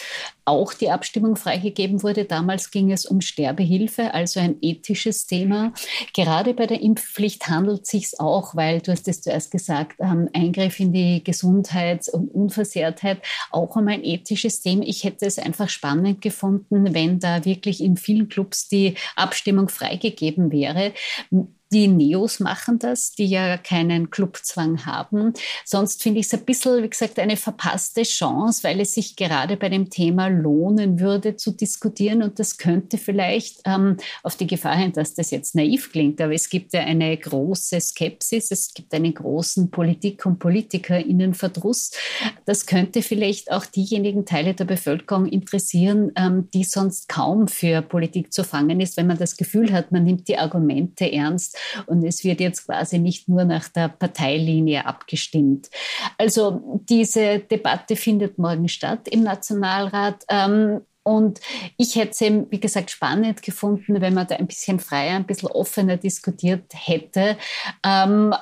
auch 0.46 0.74
die 0.74 0.90
Abstimmung 0.90 1.36
freigegeben 1.36 2.04
wurde. 2.04 2.26
Damals 2.26 2.72
ging 2.72 2.92
es 2.92 3.06
um 3.06 3.22
Sterbehilfe, 3.22 4.14
also 4.14 4.40
ein 4.40 4.58
ethisches 4.62 5.28
Thema. 5.28 5.74
Gerade 6.14 6.54
bei 6.54 6.68
der 6.68 6.82
Impfpflicht 6.82 7.48
handelt 7.48 7.84
es 7.84 7.90
sich 7.90 8.20
auch, 8.20 8.56
weil 8.56 8.82
du 8.82 8.92
hast 8.92 9.08
es 9.08 9.22
zuerst 9.22 9.52
gesagt, 9.52 9.98
ähm, 10.00 10.30
Eingriff 10.34 10.80
in 10.80 10.94
die 10.94 11.24
Gesundheit 11.24 12.08
und 12.10 12.30
Unversehrtheit, 12.34 13.22
auch 13.52 13.76
um 13.76 13.88
ein 13.88 14.04
ethisches 14.04 14.62
Thema. 14.62 14.84
Ich 14.86 15.04
hätte 15.04 15.26
es 15.26 15.38
einfach 15.38 15.70
spannend 15.70 16.22
gefunden, 16.22 16.94
wenn 16.94 17.20
da 17.20 17.46
wirklich 17.46 17.82
in 17.82 17.98
vielen 17.98 18.28
Clubs 18.28 18.68
die 18.68 18.96
Abstimmung 19.16 19.70
freigegeben 19.70 20.52
wäre 20.52 20.94
die 21.72 21.88
Neos 21.88 22.40
machen 22.40 22.80
das, 22.80 23.14
die 23.14 23.26
ja 23.26 23.58
keinen 23.58 24.10
Clubzwang 24.10 24.86
haben. 24.86 25.34
Sonst 25.66 26.04
finde 26.04 26.20
ich 26.20 26.26
es 26.26 26.34
ein 26.34 26.44
bisschen, 26.44 26.84
wie 26.84 26.90
gesagt, 26.90 27.18
eine 27.18 27.38
verpasste 27.38 28.04
Chance, 28.04 28.64
weil 28.64 28.82
es 28.82 28.94
sich 28.94 29.16
gerade 29.16 29.56
bei 29.56 29.70
dem 29.70 29.90
Thema 29.90 30.28
lohnen 30.28 31.00
würde 31.00 31.38
zu 31.38 31.52
diskutieren 31.52 32.24
und 32.24 32.40
das 32.40 32.58
könnte 32.58 32.98
vielleicht 32.98 33.62
ähm, 33.66 33.98
auf 34.24 34.36
die 34.36 34.48
Gefahr 34.48 34.76
hin, 34.76 34.92
dass 34.92 35.14
das 35.14 35.32
jetzt 35.32 35.56
naiv 35.56 35.92
klingt, 35.92 36.20
aber 36.20 36.34
es 36.34 36.50
gibt 36.50 36.74
ja 36.74 36.82
eine 36.82 37.16
große 37.16 37.80
Skepsis, 37.80 38.52
es 38.52 38.74
gibt 38.74 38.94
einen 38.94 39.14
großen 39.14 39.72
Politik- 39.72 40.26
und 40.26 40.40
PolitikerInnenverdruss. 40.40 41.92
Das 42.46 42.66
könnte 42.66 43.02
vielleicht 43.02 43.52
auch 43.52 43.66
diejenigen 43.66 44.26
Teile 44.26 44.54
der 44.54 44.66
Bevölkerung 44.66 45.26
interessieren, 45.26 46.12
ähm, 46.18 46.50
die 46.54 46.66
sonst 46.66 47.08
kaum 47.08 47.48
für 47.48 47.82
Politik 47.82 48.34
zu 48.34 48.44
fangen 48.44 48.82
ist, 48.82 48.98
wenn 48.98 49.08
man 49.08 49.18
das 49.18 49.38
Gefühl 49.38 49.72
hat, 49.72 49.92
man 49.92 50.04
nimmt 50.04 50.28
die 50.28 50.38
Argumente 50.38 51.12
ernst 51.12 51.58
und 51.86 52.04
es 52.04 52.24
wird 52.24 52.40
jetzt 52.40 52.66
quasi 52.66 53.00
nicht 53.00 53.28
nur 53.28 53.46
nach 53.46 53.70
der 53.70 53.90
Parteilinie 53.90 54.86
abgestimmt. 54.86 55.70
Also 56.18 56.82
diese 56.90 57.40
Debatte 57.40 57.96
findet 57.96 58.38
morgen 58.38 58.68
statt 58.68 59.08
im 59.08 59.24
Nationalrat. 59.24 60.24
Ähm, 60.30 60.82
und 61.04 61.40
ich 61.78 61.96
hätte 61.96 62.12
es 62.12 62.22
eben, 62.22 62.52
wie 62.52 62.60
gesagt, 62.60 62.92
spannend 62.92 63.42
gefunden, 63.42 64.02
wenn 64.02 64.14
man 64.14 64.28
da 64.28 64.36
ein 64.36 64.46
bisschen 64.46 64.80
freier, 64.80 65.16
ein 65.16 65.26
bisschen 65.26 65.50
offener 65.50 65.98
diskutiert 65.98 66.72
hätte. 66.76 67.38
Ähm, 67.84 68.36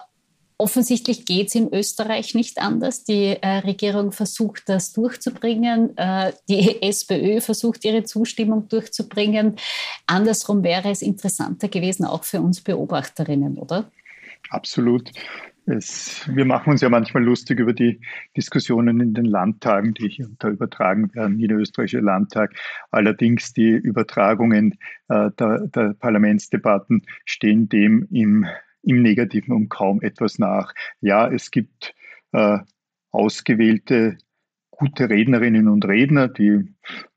Offensichtlich 0.61 1.25
geht 1.25 1.47
es 1.47 1.55
in 1.55 1.73
Österreich 1.73 2.35
nicht 2.35 2.61
anders. 2.61 3.05
Die 3.05 3.37
äh, 3.41 3.59
Regierung 3.59 4.11
versucht 4.11 4.67
das 4.67 4.91
durchzubringen. 4.91 5.97
Äh, 5.97 6.33
die 6.49 6.81
SPÖ 6.81 7.39
versucht 7.39 7.85
ihre 7.85 8.03
Zustimmung 8.03 8.67
durchzubringen. 8.67 9.55
Andersrum 10.05 10.61
wäre 10.61 10.89
es 10.89 11.01
interessanter 11.01 11.69
gewesen, 11.69 12.03
auch 12.03 12.25
für 12.25 12.41
uns 12.41 12.59
Beobachterinnen, 12.59 13.57
oder? 13.57 13.89
Absolut. 14.49 15.09
Es, 15.65 16.27
wir 16.27 16.43
machen 16.43 16.71
uns 16.71 16.81
ja 16.81 16.89
manchmal 16.89 17.23
lustig 17.23 17.59
über 17.59 17.71
die 17.71 18.01
Diskussionen 18.35 18.99
in 18.99 19.13
den 19.13 19.25
Landtagen, 19.25 19.93
die 19.93 20.09
hier 20.09 20.27
da 20.39 20.49
übertragen 20.49 21.15
werden, 21.15 21.39
in 21.39 21.47
der 21.47 21.59
österreichische 21.59 22.01
Landtag. 22.01 22.53
Allerdings 22.91 23.53
die 23.53 23.69
Übertragungen 23.69 24.77
äh, 25.07 25.31
der, 25.39 25.67
der 25.67 25.95
Parlamentsdebatten 25.97 27.05
stehen 27.23 27.69
dem 27.69 28.09
im 28.11 28.45
im 28.83 29.01
Negativen 29.01 29.53
um 29.53 29.69
kaum 29.69 30.01
etwas 30.01 30.39
nach. 30.39 30.73
Ja, 31.01 31.29
es 31.31 31.51
gibt 31.51 31.93
äh, 32.31 32.59
ausgewählte 33.11 34.17
gute 34.71 35.09
Rednerinnen 35.09 35.67
und 35.67 35.85
Redner, 35.85 36.27
die 36.27 36.73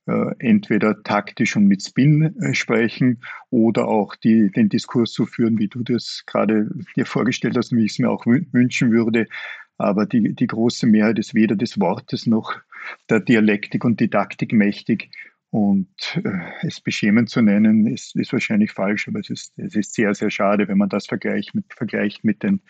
äh, 0.07 0.35
entweder 0.41 1.03
taktisch 1.05 1.55
und 1.55 1.67
mit 1.67 1.83
Spin 1.83 2.35
äh, 2.41 2.55
sprechen 2.55 3.23
oder 3.51 3.87
auch 3.87 4.17
die, 4.17 4.51
den 4.51 4.69
Diskurs 4.69 5.13
so 5.13 5.27
führen, 5.27 5.59
wie 5.59 5.69
du 5.69 5.85
das 5.85 6.25
gerade 6.27 6.69
dir 6.97 7.07
vorgestellt 7.07 7.57
hast 7.57 7.73
und 7.73 7.79
wie 7.79 7.85
ich 7.85 7.93
es 7.93 7.99
mir 8.01 8.11
auch 8.11 8.27
wünschen 8.27 8.91
würde. 8.91 9.29
Aber 9.79 10.07
die, 10.07 10.35
die 10.35 10.47
große 10.47 10.87
Mehrheit 10.87 11.19
ist 11.19 11.35
weder 11.35 11.55
des 11.55 11.81
Wortes 11.81 12.27
noch 12.27 12.55
der 13.11 13.21
Dialektik 13.21 13.85
und 13.85 14.01
Didaktik 14.01 14.53
mächtig. 14.53 15.11
Und 15.53 16.19
äh, 16.25 16.67
es 16.67 16.81
beschämend 16.81 17.29
zu 17.29 17.43
nennen, 17.43 17.87
ist, 17.87 18.17
ist 18.17 18.33
wahrscheinlich 18.33 18.73
falsch, 18.73 19.07
aber 19.07 19.21
es 19.21 19.29
ist, 19.29 19.53
es 19.59 19.77
ist 19.77 19.93
sehr, 19.93 20.15
sehr 20.15 20.31
schade, 20.31 20.67
wenn 20.67 20.79
man 20.79 20.89
das 20.89 21.07
vergleicht 21.07 21.55
mit, 21.55 21.67
vergleicht 21.75 22.25
mit, 22.25 22.43
den, 22.43 22.63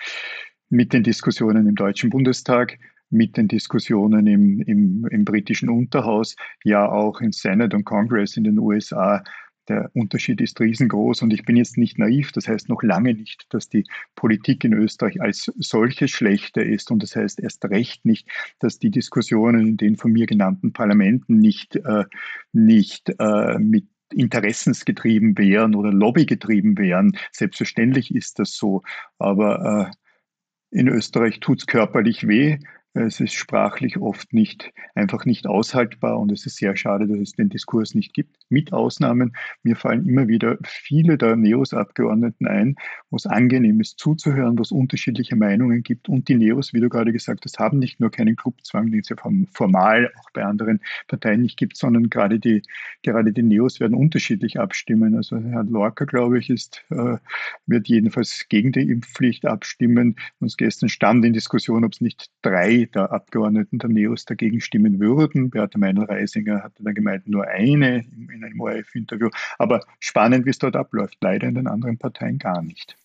mit 0.68 0.92
den 0.92 1.04
Diskussionen 1.04 1.68
im 1.68 1.76
Deutschen 1.76 2.10
Bundestag, 2.10 2.80
mit 3.08 3.36
den 3.36 3.46
Diskussionen 3.46 4.26
im, 4.26 4.60
im, 4.62 5.06
im 5.08 5.24
britischen 5.24 5.68
Unterhaus, 5.68 6.34
ja 6.64 6.90
auch 6.90 7.20
im 7.20 7.30
Senate 7.30 7.76
und 7.76 7.84
Congress 7.84 8.36
in 8.36 8.42
den 8.42 8.58
USA 8.58 9.22
der 9.68 9.90
Unterschied 9.94 10.40
ist 10.40 10.60
riesengroß 10.60 11.22
und 11.22 11.32
ich 11.32 11.44
bin 11.44 11.56
jetzt 11.56 11.78
nicht 11.78 11.98
naiv. 11.98 12.32
Das 12.32 12.48
heißt 12.48 12.68
noch 12.68 12.82
lange 12.82 13.14
nicht, 13.14 13.46
dass 13.50 13.68
die 13.68 13.84
Politik 14.14 14.64
in 14.64 14.72
Österreich 14.72 15.20
als 15.20 15.52
solche 15.58 16.08
schlechter 16.08 16.64
ist 16.64 16.90
und 16.90 17.02
das 17.02 17.16
heißt 17.16 17.40
erst 17.40 17.64
recht 17.66 18.04
nicht, 18.04 18.28
dass 18.58 18.78
die 18.78 18.90
Diskussionen 18.90 19.66
in 19.66 19.76
den 19.76 19.96
von 19.96 20.12
mir 20.12 20.26
genannten 20.26 20.72
Parlamenten 20.72 21.38
nicht, 21.38 21.76
äh, 21.76 22.04
nicht 22.52 23.12
äh, 23.18 23.58
mit 23.58 23.86
interessensgetrieben 24.12 25.38
wären 25.38 25.74
oder 25.74 25.90
lobbygetrieben 25.90 26.76
wären. 26.76 27.16
Selbstverständlich 27.32 28.14
ist 28.14 28.38
das 28.38 28.54
so, 28.54 28.82
aber 29.18 29.90
äh, 29.90 30.78
in 30.78 30.88
Österreich 30.88 31.40
tut 31.40 31.60
es 31.60 31.66
körperlich 31.66 32.26
weh. 32.26 32.58
Es 32.94 33.20
ist 33.20 33.32
sprachlich 33.32 33.96
oft 33.96 34.34
nicht, 34.34 34.70
einfach 34.94 35.24
nicht 35.24 35.46
aushaltbar 35.46 36.20
und 36.20 36.30
es 36.30 36.44
ist 36.44 36.56
sehr 36.56 36.76
schade, 36.76 37.06
dass 37.06 37.18
es 37.20 37.32
den 37.32 37.48
Diskurs 37.48 37.94
nicht 37.94 38.12
gibt. 38.12 38.36
Mit 38.50 38.74
Ausnahmen, 38.74 39.34
mir 39.62 39.76
fallen 39.76 40.04
immer 40.04 40.28
wieder 40.28 40.58
viele 40.62 41.16
der 41.16 41.36
Neos-Abgeordneten 41.36 42.46
ein, 42.46 42.76
wo 43.08 43.16
es 43.16 43.24
angenehm 43.24 43.80
ist 43.80 43.98
zuzuhören, 43.98 44.58
wo 44.58 44.62
es 44.62 44.72
unterschiedliche 44.72 45.36
Meinungen 45.36 45.82
gibt 45.82 46.10
und 46.10 46.28
die 46.28 46.34
Neos, 46.34 46.74
wie 46.74 46.80
du 46.80 46.90
gerade 46.90 47.12
gesagt 47.12 47.46
hast, 47.46 47.58
haben 47.58 47.78
nicht 47.78 47.98
nur 47.98 48.10
keinen 48.10 48.36
Clubzwang, 48.36 48.90
den 48.90 49.00
es 49.00 49.08
ja 49.08 49.16
formal 49.52 50.12
auch 50.20 50.30
bei 50.34 50.44
anderen 50.44 50.80
Parteien 51.08 51.40
nicht 51.40 51.56
gibt, 51.56 51.78
sondern 51.78 52.10
gerade 52.10 52.38
die, 52.38 52.60
gerade 53.02 53.32
die 53.32 53.42
Neos 53.42 53.80
werden 53.80 53.94
unterschiedlich 53.94 54.60
abstimmen. 54.60 55.16
Also 55.16 55.38
Herr 55.38 55.64
Lorca, 55.64 56.04
glaube 56.04 56.38
ich, 56.38 56.50
ist, 56.50 56.84
äh, 56.90 57.16
wird 57.64 57.88
jedenfalls 57.88 58.46
gegen 58.50 58.72
die 58.72 58.90
Impfpflicht 58.90 59.46
abstimmen. 59.46 60.16
Uns 60.40 60.58
gestern 60.58 60.90
stand 60.90 61.24
in 61.24 61.32
Diskussion, 61.32 61.84
ob 61.84 61.94
es 61.94 62.02
nicht 62.02 62.30
drei 62.42 62.81
der 62.86 63.12
Abgeordneten 63.12 63.78
der 63.78 63.90
NEOS 63.90 64.24
dagegen 64.24 64.60
stimmen 64.60 65.00
würden. 65.00 65.50
Beate 65.50 65.78
Meinl-Reisinger 65.78 66.62
hatte 66.62 66.82
da 66.82 66.92
gemeint, 66.92 67.28
nur 67.28 67.46
eine 67.46 68.04
in 68.12 68.44
einem 68.44 68.60
ORF-Interview. 68.60 69.28
Aber 69.58 69.80
spannend, 70.00 70.46
wie 70.46 70.50
es 70.50 70.58
dort 70.58 70.76
abläuft. 70.76 71.18
Leider 71.20 71.48
in 71.48 71.54
den 71.54 71.66
anderen 71.66 71.98
Parteien 71.98 72.38
gar 72.38 72.62
nicht. 72.62 72.96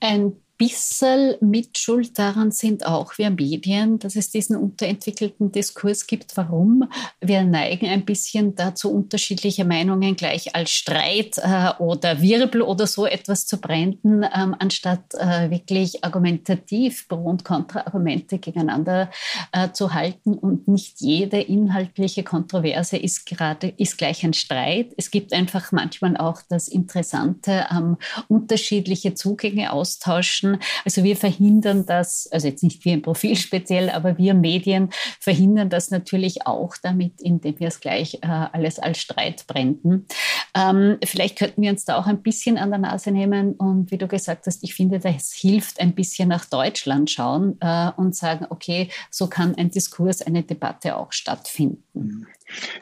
Ein 0.00 0.32
bisschen 0.58 1.36
Mitschuld 1.40 2.18
daran 2.18 2.50
sind 2.50 2.84
auch 2.84 3.16
wir 3.16 3.30
Medien, 3.30 4.00
dass 4.00 4.16
es 4.16 4.30
diesen 4.30 4.56
unterentwickelten 4.56 5.52
Diskurs 5.52 6.06
gibt. 6.08 6.36
Warum? 6.36 6.90
Wir 7.20 7.44
neigen 7.44 7.86
ein 7.86 8.04
bisschen 8.04 8.56
dazu, 8.56 8.92
unterschiedliche 8.92 9.64
Meinungen 9.64 10.16
gleich 10.16 10.56
als 10.56 10.70
Streit 10.70 11.38
äh, 11.38 11.70
oder 11.78 12.20
Wirbel 12.20 12.62
oder 12.62 12.88
so 12.88 13.06
etwas 13.06 13.46
zu 13.46 13.60
branden, 13.60 14.24
ähm, 14.24 14.56
anstatt 14.58 15.14
äh, 15.14 15.48
wirklich 15.48 16.04
argumentativ 16.04 17.06
Pro- 17.06 17.16
und 17.16 17.44
Kontraargumente 17.44 18.38
gegeneinander 18.38 19.10
äh, 19.52 19.70
zu 19.70 19.94
halten. 19.94 20.34
Und 20.34 20.66
nicht 20.66 21.00
jede 21.00 21.40
inhaltliche 21.40 22.24
Kontroverse 22.24 22.96
ist 22.96 23.26
gerade 23.26 23.68
ist 23.76 23.96
gleich 23.96 24.24
ein 24.24 24.34
Streit. 24.34 24.92
Es 24.96 25.12
gibt 25.12 25.32
einfach 25.32 25.70
manchmal 25.70 26.16
auch 26.16 26.42
das 26.48 26.66
Interessante 26.66 27.66
ähm, 27.70 27.96
unterschiedliche 28.26 29.14
Zugänge 29.14 29.72
austauschen 29.72 30.47
Menschen. 30.48 30.68
Also 30.84 31.04
wir 31.04 31.16
verhindern 31.16 31.86
das, 31.86 32.28
also 32.30 32.48
jetzt 32.48 32.62
nicht 32.62 32.84
wir 32.84 32.94
im 32.94 33.02
Profil 33.02 33.36
speziell, 33.36 33.90
aber 33.90 34.18
wir 34.18 34.34
Medien 34.34 34.90
verhindern 35.20 35.70
das 35.70 35.90
natürlich 35.90 36.46
auch 36.46 36.76
damit, 36.82 37.20
indem 37.20 37.58
wir 37.58 37.68
es 37.68 37.80
gleich 37.80 38.14
äh, 38.22 38.26
alles 38.26 38.78
als 38.78 38.98
Streit 38.98 39.46
brenden. 39.46 40.06
Ähm, 40.54 40.98
vielleicht 41.04 41.38
könnten 41.38 41.62
wir 41.62 41.70
uns 41.70 41.84
da 41.84 41.98
auch 41.98 42.06
ein 42.06 42.22
bisschen 42.22 42.58
an 42.58 42.70
der 42.70 42.78
Nase 42.78 43.10
nehmen 43.10 43.54
und 43.54 43.90
wie 43.90 43.98
du 43.98 44.08
gesagt 44.08 44.46
hast, 44.46 44.62
ich 44.64 44.74
finde, 44.74 44.98
das 44.98 45.32
hilft 45.32 45.80
ein 45.80 45.94
bisschen 45.94 46.28
nach 46.28 46.44
Deutschland 46.44 47.10
schauen 47.10 47.56
äh, 47.60 47.90
und 47.96 48.14
sagen, 48.14 48.46
okay, 48.50 48.88
so 49.10 49.26
kann 49.26 49.54
ein 49.56 49.70
Diskurs, 49.70 50.22
eine 50.22 50.42
Debatte 50.42 50.96
auch 50.96 51.12
stattfinden. 51.12 52.26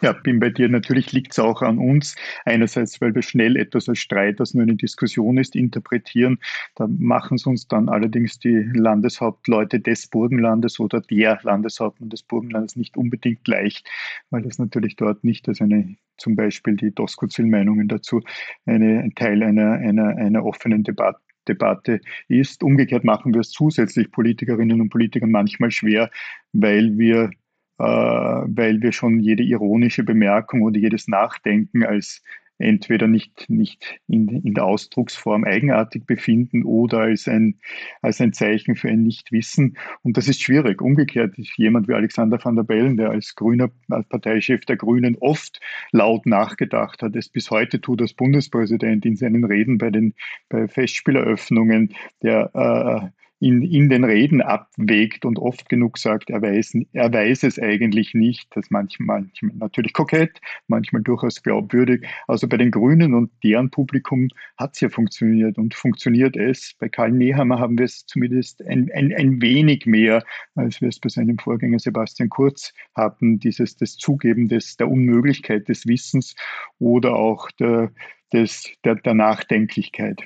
Ja, 0.00 0.12
bin 0.12 0.38
bei 0.40 0.50
dir. 0.50 0.68
Natürlich 0.68 1.12
liegt 1.12 1.32
es 1.32 1.38
auch 1.38 1.62
an 1.62 1.78
uns. 1.78 2.14
Einerseits, 2.44 3.00
weil 3.00 3.14
wir 3.14 3.22
schnell 3.22 3.56
etwas 3.56 3.88
als 3.88 3.98
Streit, 3.98 4.40
das 4.40 4.54
nur 4.54 4.62
eine 4.62 4.76
Diskussion 4.76 5.38
ist, 5.38 5.56
interpretieren. 5.56 6.38
Da 6.74 6.86
machen 6.86 7.36
es 7.36 7.46
uns 7.46 7.66
dann 7.68 7.88
allerdings 7.88 8.38
die 8.38 8.68
Landeshauptleute 8.74 9.80
des 9.80 10.06
Burgenlandes 10.08 10.78
oder 10.78 11.00
der 11.00 11.38
Landeshauptmann 11.42 12.10
des 12.10 12.22
Burgenlandes 12.22 12.76
nicht 12.76 12.96
unbedingt 12.96 13.46
leicht, 13.48 13.88
weil 14.30 14.42
das 14.42 14.58
natürlich 14.58 14.96
dort 14.96 15.24
nicht 15.24 15.48
als 15.48 15.60
eine, 15.60 15.96
zum 16.16 16.36
Beispiel 16.36 16.76
die 16.76 16.94
Doskozil-Meinungen 16.94 17.88
dazu, 17.88 18.22
eine, 18.66 19.00
ein 19.00 19.14
Teil 19.14 19.42
einer, 19.42 19.72
einer, 19.72 20.16
einer 20.16 20.44
offenen 20.44 20.84
Debatte 20.84 21.20
Debatte 21.48 22.00
ist. 22.26 22.64
Umgekehrt 22.64 23.04
machen 23.04 23.32
wir 23.32 23.40
es 23.40 23.50
zusätzlich 23.50 24.10
Politikerinnen 24.10 24.80
und 24.80 24.90
Politikern 24.90 25.30
manchmal 25.30 25.70
schwer, 25.70 26.10
weil 26.52 26.98
wir 26.98 27.30
weil 27.78 28.80
wir 28.80 28.92
schon 28.92 29.20
jede 29.20 29.42
ironische 29.42 30.02
Bemerkung 30.02 30.62
oder 30.62 30.78
jedes 30.78 31.08
Nachdenken 31.08 31.84
als 31.84 32.22
entweder 32.58 33.06
nicht, 33.06 33.48
nicht 33.48 34.00
in, 34.08 34.28
in 34.28 34.54
der 34.54 34.64
Ausdrucksform 34.64 35.44
eigenartig 35.44 36.06
befinden 36.06 36.64
oder 36.64 37.00
als 37.00 37.28
ein, 37.28 37.56
als 38.02 38.20
ein 38.20 38.32
Zeichen 38.32 38.76
für 38.76 38.88
ein 38.88 39.02
Nichtwissen. 39.02 39.76
Und 40.02 40.16
das 40.16 40.28
ist 40.28 40.42
schwierig. 40.42 40.80
Umgekehrt, 40.80 41.34
jemand 41.56 41.88
wie 41.88 41.94
Alexander 41.94 42.42
van 42.42 42.56
der 42.56 42.62
Bellen, 42.62 42.96
der 42.96 43.10
als 43.10 43.34
grüner 43.34 43.70
als 43.90 44.08
Parteichef 44.08 44.64
der 44.64 44.76
Grünen 44.76 45.16
oft 45.20 45.60
laut 45.92 46.26
nachgedacht 46.26 47.02
hat, 47.02 47.14
es 47.16 47.28
bis 47.28 47.50
heute 47.50 47.80
tut 47.80 48.00
als 48.00 48.14
Bundespräsident 48.14 49.04
in 49.04 49.16
seinen 49.16 49.44
Reden 49.44 49.78
bei 49.78 49.90
den 49.90 50.14
bei 50.48 50.68
Festspieleröffnungen, 50.68 51.94
der 52.22 52.50
äh, 52.54 53.25
in, 53.46 53.62
in 53.62 53.88
den 53.88 54.04
Reden 54.04 54.42
abwägt 54.42 55.24
und 55.24 55.38
oft 55.38 55.68
genug 55.68 55.98
sagt, 55.98 56.30
er 56.30 56.42
weiß, 56.42 56.78
er 56.92 57.12
weiß 57.12 57.44
es 57.44 57.58
eigentlich 57.58 58.12
nicht. 58.14 58.48
Das 58.56 58.70
manchmal, 58.70 59.20
manchmal 59.20 59.52
natürlich 59.56 59.92
kokett, 59.92 60.40
manchmal 60.66 61.02
durchaus 61.02 61.42
glaubwürdig. 61.42 62.06
Also 62.26 62.48
bei 62.48 62.56
den 62.56 62.70
Grünen 62.70 63.14
und 63.14 63.30
deren 63.44 63.70
Publikum 63.70 64.28
hat 64.56 64.74
es 64.74 64.80
ja 64.80 64.88
funktioniert 64.88 65.58
und 65.58 65.74
funktioniert 65.74 66.36
es. 66.36 66.74
Bei 66.78 66.88
Karl 66.88 67.12
Nehammer 67.12 67.60
haben 67.60 67.78
wir 67.78 67.84
es 67.84 68.04
zumindest 68.06 68.64
ein, 68.66 68.90
ein, 68.92 69.14
ein 69.14 69.40
wenig 69.40 69.86
mehr, 69.86 70.24
als 70.56 70.80
wir 70.80 70.88
es 70.88 70.98
bei 70.98 71.08
seinem 71.08 71.38
Vorgänger 71.38 71.78
Sebastian 71.78 72.28
Kurz 72.28 72.72
hatten, 72.94 73.38
dieses 73.38 73.76
das 73.76 73.96
Zugeben 73.96 74.48
des, 74.48 74.76
der 74.76 74.90
Unmöglichkeit 74.90 75.68
des 75.68 75.86
Wissens 75.86 76.34
oder 76.80 77.14
auch 77.14 77.50
der, 77.52 77.92
des, 78.32 78.72
der, 78.84 78.96
der 78.96 79.14
Nachdenklichkeit. 79.14 80.22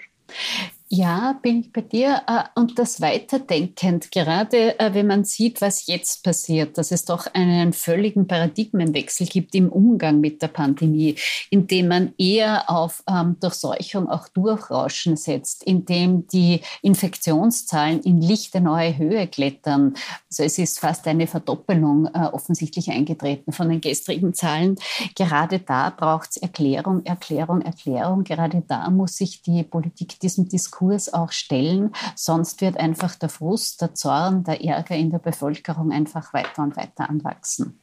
Ja, 0.93 1.39
bin 1.41 1.61
ich 1.61 1.73
bei 1.73 1.83
dir. 1.83 2.23
Äh, 2.27 2.43
und 2.59 2.77
das 2.77 3.01
weiterdenkend, 3.01 4.11
gerade 4.11 4.77
äh, 4.81 4.93
wenn 4.93 5.07
man 5.07 5.23
sieht, 5.23 5.61
was 5.61 5.87
jetzt 5.87 6.25
passiert, 6.25 6.79
dass 6.79 6.91
es 6.91 7.05
doch 7.05 7.29
einen 7.33 7.73
völligen 7.73 8.27
Paradigmenwechsel 8.27 9.29
gibt 9.29 9.55
im 9.55 9.69
Umgang 9.69 10.19
mit 10.19 10.43
der 10.43 10.49
Pandemie, 10.49 11.15
indem 11.49 11.87
man 11.87 12.13
eher 12.19 12.69
auf 12.69 13.05
ähm, 13.09 13.37
Durchseuchung 13.39 14.09
auch 14.09 14.27
Durchrauschen 14.31 15.17
setzt, 15.17 15.63
indem 15.63 16.27
die 16.27 16.61
Infektionszahlen 16.83 18.01
in 18.01 18.21
lichte 18.21 18.61
neue 18.61 18.99
Höhe 18.99 19.29
klettern. 19.29 19.95
Also 20.29 20.43
es 20.43 20.59
ist 20.59 20.81
fast 20.81 21.07
eine 21.07 21.29
Verdoppelung 21.29 22.07
äh, 22.07 22.31
offensichtlich 22.33 22.91
eingetreten 22.91 23.53
von 23.53 23.69
den 23.69 23.81
gestrigen 23.81 24.35
Zahlen. 24.35 24.75
Gerade 25.15 25.61
da 25.61 25.91
braucht 25.91 26.31
es 26.31 26.37
Erklärung, 26.39 27.07
Erklärung, 27.07 27.63
Erklärung. 27.63 28.25
Gerade 28.25 28.65
da 28.67 28.91
muss 28.91 29.19
sich 29.19 29.43
die 29.43 29.63
Politik 29.63 30.19
diesem 30.19 30.49
Diskurs 30.49 30.80
Diskurs 30.81 31.13
auch 31.13 31.33
stellen. 31.33 31.93
Sonst 32.17 32.61
wird 32.61 32.79
einfach 32.79 33.15
der 33.17 33.29
Frust, 33.29 33.81
der 33.83 33.95
Zorn, 33.95 34.45
der 34.45 34.65
Ärger 34.65 34.97
in 34.97 35.11
der 35.11 35.19
Bevölkerung 35.19 35.93
einfach 35.93 36.33
weiter 36.33 36.63
und 36.63 36.77
weiter 36.77 37.09
anwachsen. 37.09 37.79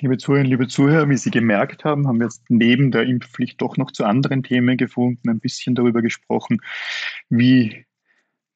Liebe 0.00 0.18
Zuhörerinnen, 0.18 0.50
liebe 0.50 0.68
Zuhörer, 0.68 1.08
wie 1.08 1.16
Sie 1.16 1.30
gemerkt 1.30 1.84
haben, 1.84 2.06
haben 2.06 2.18
wir 2.18 2.26
jetzt 2.26 2.44
neben 2.48 2.92
der 2.92 3.02
Impfpflicht 3.02 3.60
doch 3.60 3.76
noch 3.76 3.90
zu 3.90 4.04
anderen 4.04 4.42
Themen 4.42 4.76
gefunden, 4.76 5.28
ein 5.28 5.40
bisschen 5.40 5.74
darüber 5.74 6.02
gesprochen, 6.02 6.60
wie 7.28 7.84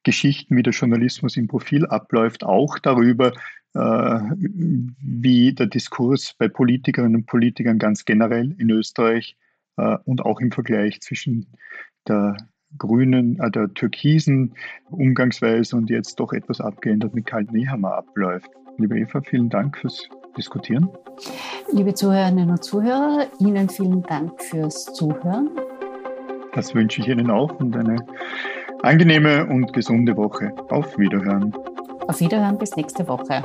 Geschichten, 0.03 0.55
wie 0.55 0.63
der 0.63 0.73
Journalismus 0.73 1.35
im 1.35 1.47
Profil 1.47 1.85
abläuft, 1.85 2.43
auch 2.43 2.79
darüber, 2.79 3.33
äh, 3.73 4.19
wie 4.39 5.53
der 5.53 5.67
Diskurs 5.67 6.33
bei 6.37 6.47
Politikerinnen 6.47 7.15
und 7.17 7.25
Politikern 7.25 7.77
ganz 7.77 8.05
generell 8.05 8.55
in 8.57 8.69
Österreich 8.69 9.35
äh, 9.75 9.97
und 10.05 10.21
auch 10.21 10.39
im 10.39 10.51
Vergleich 10.51 11.01
zwischen 11.01 11.47
der 12.07 12.37
grünen, 12.77 13.39
äh, 13.39 13.51
der 13.51 13.73
türkisen 13.73 14.53
Umgangsweise 14.89 15.75
und 15.75 15.89
jetzt 15.89 16.19
doch 16.19 16.33
etwas 16.33 16.61
abgeändert 16.61 17.13
mit 17.13 17.25
Karl 17.25 17.43
Nehammer 17.51 17.95
abläuft. 17.95 18.49
Liebe 18.77 18.97
Eva, 18.99 19.21
vielen 19.21 19.49
Dank 19.49 19.77
fürs 19.77 20.07
Diskutieren. 20.37 20.89
Liebe 21.71 21.93
Zuhörerinnen 21.93 22.49
und 22.51 22.63
Zuhörer, 22.63 23.25
Ihnen 23.39 23.69
vielen 23.69 24.03
Dank 24.03 24.39
fürs 24.41 24.85
Zuhören. 24.93 25.49
Das 26.53 26.75
wünsche 26.75 27.01
ich 27.01 27.07
Ihnen 27.07 27.31
auch 27.31 27.59
und 27.59 27.75
eine 27.75 27.97
angenehme 28.83 29.47
und 29.47 29.73
gesunde 29.73 30.15
Woche. 30.15 30.53
Auf 30.69 30.97
Wiederhören. 30.97 31.53
Auf 32.07 32.19
Wiederhören 32.19 32.57
bis 32.57 32.75
nächste 32.75 33.07
Woche. 33.07 33.43